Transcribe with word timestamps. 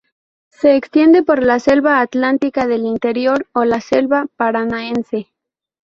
Se 0.49 0.75
extiende 0.75 1.21
por 1.21 1.43
la 1.43 1.59
selva 1.59 2.01
Atlántica 2.01 2.65
del 2.65 2.87
interior, 2.87 3.45
o 3.53 3.63
selva 3.79 4.25
Paranaense. 4.35 5.27